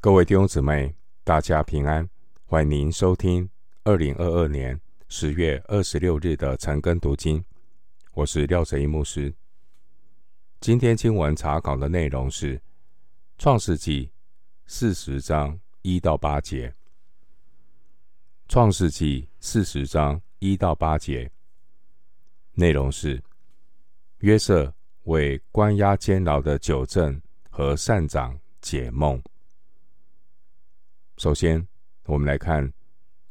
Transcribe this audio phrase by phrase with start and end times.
[0.00, 2.08] 各位弟兄姊妹，大家平安！
[2.44, 3.50] 欢迎您收听
[3.82, 7.44] 二零二二年十月二十六日的晨更读经。
[8.12, 9.34] 我是廖哲一牧师。
[10.60, 12.56] 今天经文查考的内容是
[13.38, 14.06] 《创世纪》
[14.66, 16.68] 四十章一到八节。
[18.46, 21.28] 《创世纪》四十章一到八节
[22.52, 23.20] 内容是
[24.18, 24.72] 约瑟
[25.02, 27.20] 为关押监牢的九正
[27.50, 29.20] 和善长解梦。
[31.18, 31.66] 首先，
[32.04, 32.64] 我们来看《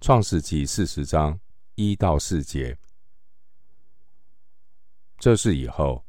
[0.02, 1.40] 创世纪》四十章
[1.76, 2.78] 一到四节。
[5.18, 6.04] 这事以后，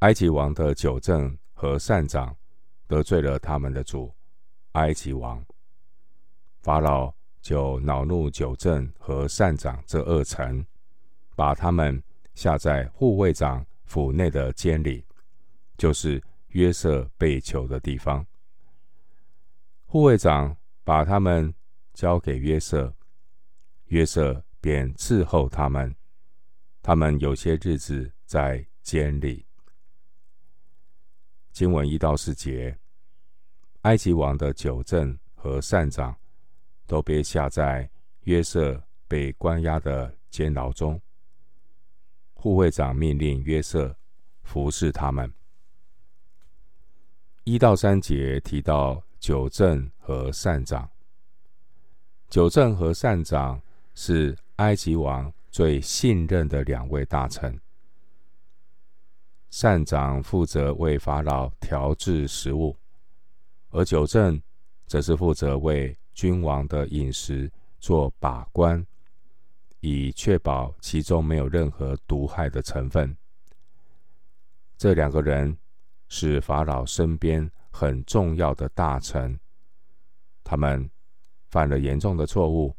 [0.00, 2.36] 埃及王的九政和善长
[2.88, 4.12] 得罪了他们的主
[4.72, 5.40] 埃及王，
[6.60, 10.66] 法老就恼怒九政和善长这二臣，
[11.36, 12.02] 把他们
[12.34, 15.06] 下在护卫长府内的监里，
[15.78, 18.26] 就是约瑟被囚的地方。
[19.86, 20.56] 护卫长。
[20.84, 21.52] 把他们
[21.94, 22.94] 交给约瑟，
[23.86, 25.96] 约瑟便伺候他们。
[26.82, 29.46] 他们有些日子在监里。
[31.52, 32.78] 经文一到四节，
[33.82, 36.14] 埃及王的九正和善长
[36.86, 37.90] 都被下在
[38.24, 41.00] 约瑟被关押的监牢中。
[42.34, 43.96] 护卫长命令约瑟
[44.42, 45.32] 服侍他们。
[47.44, 49.03] 一到三节提到。
[49.24, 50.86] 九正和善长，
[52.28, 53.58] 九正和善长
[53.94, 57.58] 是埃及王最信任的两位大臣。
[59.48, 62.76] 善长负责为法老调制食物，
[63.70, 64.38] 而九正
[64.86, 68.86] 则是负责为君王的饮食做把关，
[69.80, 73.16] 以确保其中没有任何毒害的成分。
[74.76, 75.56] 这两个人
[76.10, 77.50] 是法老身边。
[77.76, 79.36] 很重要的大臣，
[80.44, 80.88] 他们
[81.48, 82.72] 犯了严重的错误，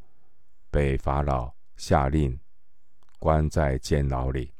[0.71, 2.39] 被法老下令
[3.19, 4.53] 关在监牢里。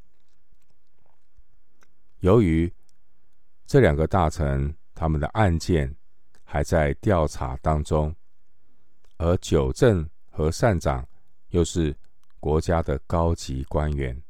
[2.20, 2.70] 由于
[3.66, 5.96] 这两个大臣他们的案件
[6.44, 8.14] 还在调查当中，
[9.16, 11.08] 而九正和善长
[11.52, 11.96] 又是
[12.42, 14.22] 国家的高级官员，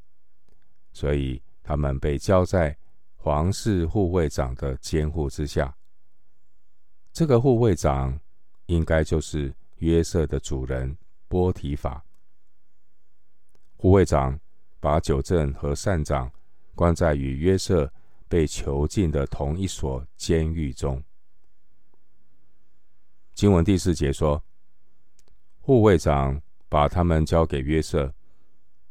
[0.94, 2.78] 所以他们被交在
[3.16, 5.76] 皇室护卫长的监护之下。
[7.16, 8.20] 这个护卫长
[8.66, 10.98] 应该就是约瑟的主人
[11.30, 12.04] 波提法。
[13.78, 14.38] 护卫长
[14.82, 16.30] 把酒政和善长
[16.76, 17.90] 关在与约瑟
[18.28, 21.02] 被囚禁的同一所监狱中。
[23.34, 24.44] 经文第四节说，
[25.62, 28.14] 护卫长把他们交给约瑟，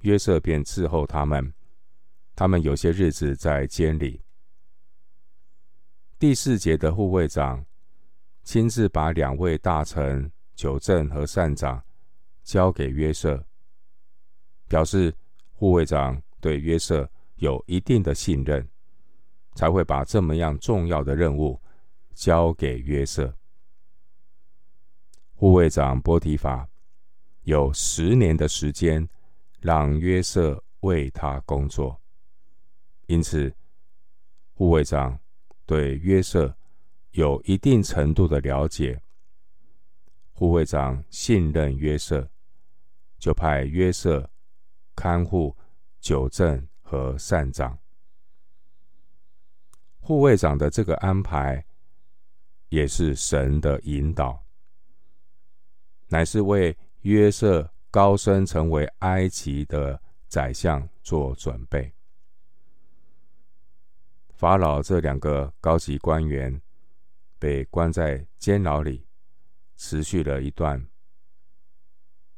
[0.01, 1.53] 约瑟便伺候他们。
[2.35, 4.23] 他们有些日子在监里。
[6.19, 7.67] 第四节的护卫长。
[8.45, 11.83] 亲自把两位大臣酒政和善长
[12.43, 13.43] 交给约瑟，
[14.69, 15.13] 表示
[15.51, 18.69] 护卫长对约瑟有一定的信任，
[19.55, 21.59] 才会把这么样重要的任务
[22.13, 23.35] 交给约瑟。
[25.33, 26.69] 护卫长波提法
[27.45, 29.09] 有十年的时间
[29.61, 31.99] 让约瑟为他工作，
[33.07, 33.53] 因此
[34.53, 35.19] 护卫长
[35.65, 36.55] 对约瑟。
[37.15, 39.01] 有一定程度的了解，
[40.33, 42.29] 护卫长信任约瑟，
[43.19, 44.29] 就派约瑟
[44.97, 45.57] 看护
[46.01, 47.79] 酒政和善长。
[50.01, 51.65] 护卫长的这个安排，
[52.69, 54.45] 也是神的引导，
[56.09, 61.95] 乃是为约瑟高升成为埃及的宰相做准备。
[64.35, 66.61] 法老这两个高级官员。
[67.45, 69.07] 被关在监牢里，
[69.77, 70.83] 持续了一段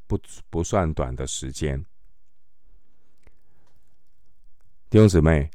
[0.09, 0.19] 不
[0.51, 1.81] 不算短的时间。
[4.91, 5.49] 弟兄姊妹，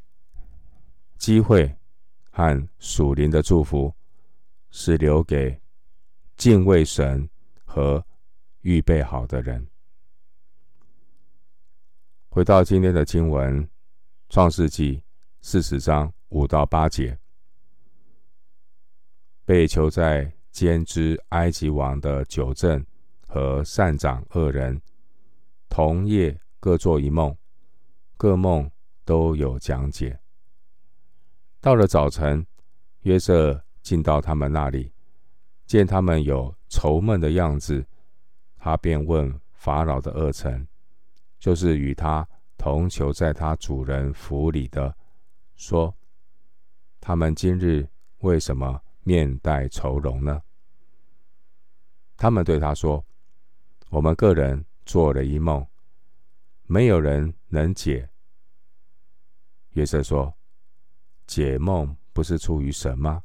[1.18, 1.70] 机会
[2.30, 3.94] 和属灵的祝福
[4.70, 5.62] 是留给
[6.38, 7.30] 敬畏神
[7.66, 8.02] 和
[8.62, 9.68] 预备好的人。
[12.30, 13.62] 回到今天的经文，
[14.30, 14.96] 《创世纪》
[15.42, 17.21] 四十章五到八节。
[19.52, 22.82] 被囚在监之埃及王的酒政
[23.28, 24.82] 和善长二人，
[25.68, 27.36] 同夜各做一梦，
[28.16, 28.72] 各梦
[29.04, 30.18] 都有讲解。
[31.60, 32.48] 到了早晨，
[33.02, 34.90] 约瑟进到他们那里，
[35.66, 37.86] 见他们有愁闷的样子，
[38.56, 40.66] 他便问法老的二臣，
[41.38, 42.26] 就是与他
[42.58, 44.96] 同囚在他主人府里的，
[45.58, 45.94] 说：
[47.02, 47.86] 他们今日
[48.20, 48.82] 为什么？
[49.04, 50.42] 面带愁容呢？
[52.18, 53.04] 他们对他说
[53.90, 55.66] ：“我们个人做了一梦，
[56.64, 58.08] 没有人能解。”
[59.74, 60.32] 约瑟说
[61.26, 63.24] ：“解梦不是出于神吗？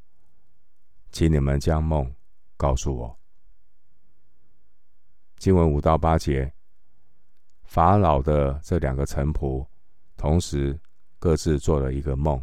[1.10, 2.14] 请你们将梦
[2.56, 3.18] 告诉我。”
[5.36, 6.50] 经文五到八节，
[7.64, 9.66] 法老的这两个臣仆
[10.16, 10.80] 同时
[11.18, 12.42] 各自做了一个梦。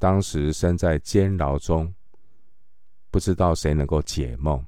[0.00, 1.94] 当时身在监牢中，
[3.10, 4.64] 不知道谁能够解梦。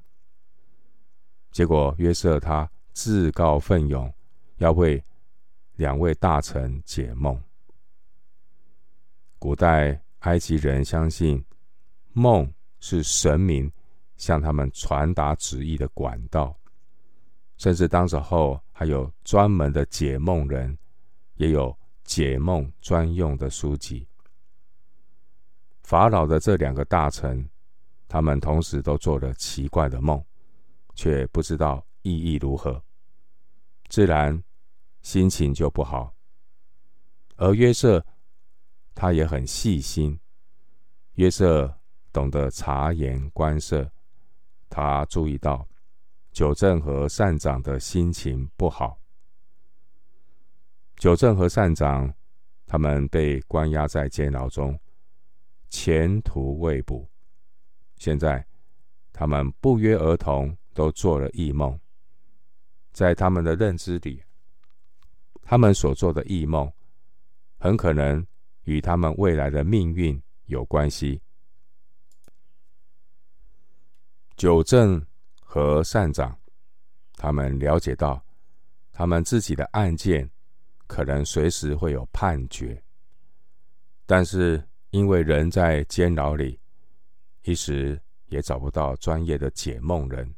[1.49, 4.13] 结果约瑟他自告奋勇，
[4.57, 5.03] 要为
[5.75, 7.41] 两位大臣解梦。
[9.39, 11.43] 古代埃及人相信，
[12.11, 13.69] 梦是神明
[14.17, 16.55] 向他们传达旨意的管道。
[17.57, 20.77] 甚至当时候还有专门的解梦人，
[21.37, 24.07] 也有解梦专用的书籍。
[25.83, 27.47] 法老的这两个大臣，
[28.07, 30.23] 他们同时都做了奇怪的梦，
[30.95, 32.81] 却不知道意义如何，
[33.89, 34.41] 自然
[35.01, 36.13] 心情就不好。
[37.35, 38.05] 而约瑟
[38.95, 40.19] 他也很细心，
[41.13, 41.73] 约瑟
[42.11, 43.89] 懂得察言观色，
[44.69, 45.67] 他注意到。
[46.31, 48.97] 久正和善长的心情不好。
[50.95, 52.11] 久正和善长，
[52.65, 54.75] 他们被关押在监牢中，
[55.73, 57.09] 前途未卜。
[57.97, 58.45] 现在，
[59.11, 61.79] 他们不约而同都做了异梦。
[62.91, 64.23] 在他们的认知里，
[65.41, 66.71] 他们所做的异梦，
[67.57, 68.23] 很可能
[68.65, 71.19] 与他们未来的命运有关系。
[74.35, 75.03] 久正。
[75.55, 76.35] 和善长，
[77.15, 78.25] 他们了解到，
[78.91, 80.27] 他们自己的案件
[80.87, 82.83] 可能随时会有判决，
[84.07, 86.59] 但是因为人在监牢里，
[87.41, 90.35] 一时也找不到专业的解梦人，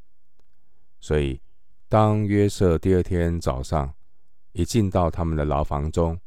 [1.01, 1.41] 所以
[1.89, 3.93] 当约瑟第二天早上
[4.53, 6.17] 一进到他们的牢房中，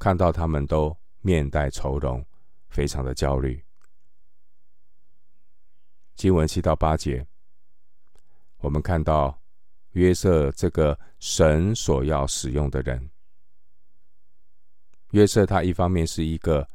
[0.00, 2.26] 看到他们都面带愁容，
[2.70, 3.64] 非常的焦虑。
[6.16, 7.24] 经文七到八节。
[8.58, 9.40] 我们看到
[9.92, 13.10] 约瑟这个神所要使用的人。
[15.12, 16.68] 约瑟他一方面是一个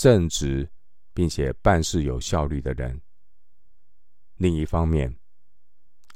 [0.00, 0.66] 正直
[1.12, 2.98] 并且办事有效率的人，
[4.36, 5.14] 另一方面，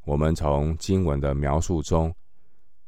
[0.06, 2.16] 我们从经文的描述中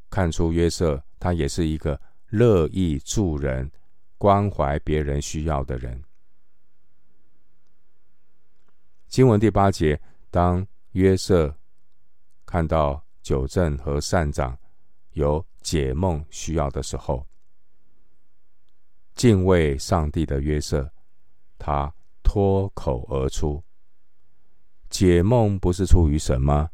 [0.09, 3.71] 看出约瑟他也是一个乐意助人、
[4.17, 6.03] 关怀别人需要的人。
[9.07, 10.01] 经文第八节，
[10.31, 11.55] 当约瑟。
[12.47, 14.57] 看到久正和善长
[15.13, 17.27] 有解梦需要的时候，
[19.17, 20.89] 敬畏上帝的约瑟，
[21.59, 21.93] 他
[22.23, 23.61] 脱口而出
[24.89, 26.71] ：“解梦不是出于神吗？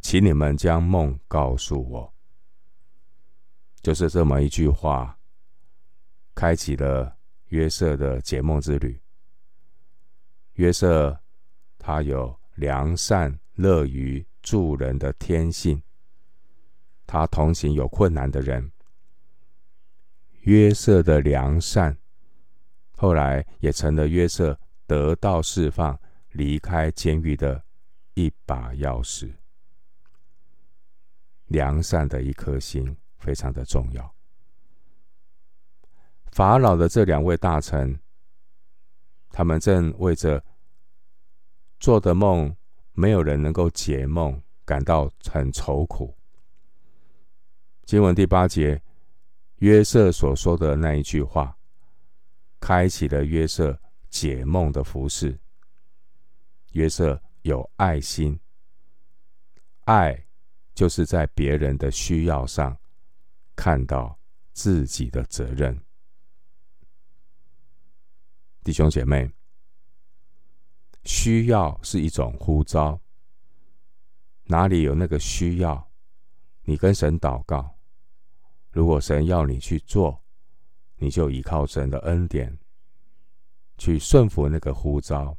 [0.00, 2.14] 请你们将梦告诉我。”
[3.82, 5.18] 就是这么一句话，
[6.34, 7.18] 开启了
[7.48, 8.98] 约瑟的解梦之旅。
[10.54, 11.20] 约瑟
[11.78, 14.26] 他有良善、乐于。
[14.40, 15.82] 助人的天性，
[17.06, 18.72] 他同情有困难的人。
[20.48, 21.94] 约瑟的良善，
[22.96, 26.00] 后来也成了约瑟得到释放、
[26.30, 27.62] 离开监狱的
[28.14, 29.30] 一把钥匙。
[31.48, 34.14] 良善的一颗心非常的重要。
[36.32, 38.00] 法老的这两位大臣，
[39.30, 40.42] 他们正为着
[41.78, 42.56] 做的梦。
[42.94, 46.16] 没有人能够解梦，感到很愁苦。
[47.84, 48.82] 经文第八节，
[49.58, 51.56] 约瑟所说的那一句话，
[52.60, 53.78] 开启了约瑟
[54.10, 55.38] 解梦的服饰。
[56.72, 58.38] 约瑟有爱心，
[59.84, 60.26] 爱
[60.74, 62.76] 就是在别人的需要上
[63.56, 64.18] 看到
[64.52, 65.80] 自己的责任。
[68.64, 69.30] 弟兄姐妹。
[71.04, 73.00] 需要是一种呼召，
[74.44, 75.90] 哪里有那个需要，
[76.64, 77.77] 你跟神祷告。
[78.70, 80.22] 如果神要你去做，
[80.96, 82.58] 你就依靠神的恩典，
[83.76, 85.36] 去顺服那个呼召，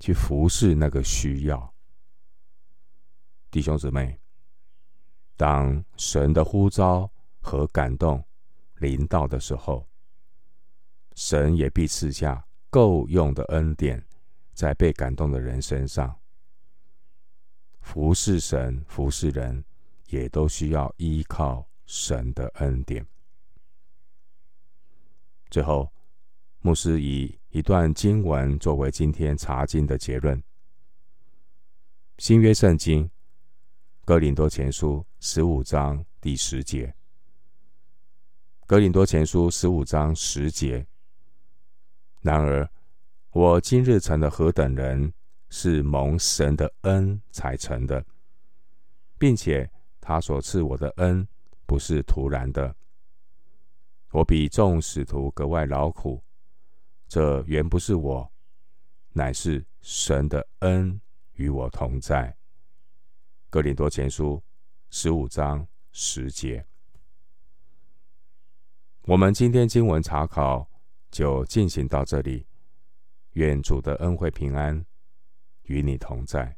[0.00, 1.74] 去服侍那个需要。
[3.50, 4.18] 弟兄姊妹，
[5.36, 7.10] 当神的呼召
[7.40, 8.22] 和感动
[8.76, 9.88] 临到的时候，
[11.14, 14.04] 神也必赐下够用的恩典。
[14.52, 16.16] 在被感动的人身上，
[17.80, 19.64] 服侍神、服侍人，
[20.10, 23.06] 也都需要依靠神的恩典。
[25.50, 25.92] 最后，
[26.60, 30.42] 牧师以一段经文作为今天查经的结论：
[32.18, 33.08] 新约圣经
[34.04, 36.94] 哥林多前书十五章第十节。
[38.66, 40.86] 哥林多前书十五章十节。
[42.22, 42.68] 然而，
[43.30, 45.12] 我今日成了何等人，
[45.50, 48.04] 是蒙神的恩才成的，
[49.18, 51.28] 并且他所赐我的恩
[51.66, 52.74] 不是徒然的。
[54.10, 56.22] 我比众使徒格外劳苦，
[57.08, 58.32] 这原不是我，
[59.10, 61.00] 乃是神的恩
[61.32, 62.36] 与我同在。
[63.50, 64.42] 哥林多前书
[64.90, 66.64] 十五章十节。
[69.02, 70.68] 我们今天经文查考
[71.10, 72.46] 就进行到这里。
[73.32, 74.86] 愿主的恩惠平安
[75.64, 76.56] 与你同在。